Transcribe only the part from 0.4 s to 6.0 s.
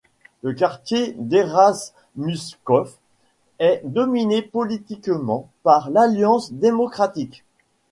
Le quartier d'Erasmuskloof est dominée politiquement par